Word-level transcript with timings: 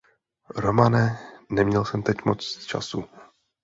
Romane, 0.55 1.19
neměl 1.51 1.85
jsem 1.85 2.03
teď 2.03 2.17
moc 2.25 2.65
času. 2.65 3.03